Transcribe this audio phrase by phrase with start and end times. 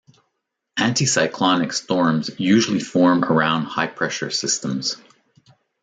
[0.79, 4.95] Anticyclonic storms usually form around high-pressure systems.